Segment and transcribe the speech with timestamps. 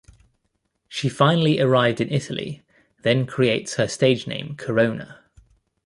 [0.87, 2.63] She finally arrived in Italy,
[3.03, 5.19] then creates her stage name Corona.